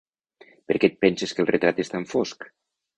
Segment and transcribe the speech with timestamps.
[0.71, 2.53] Per què et penses que el retrat és tan fosc?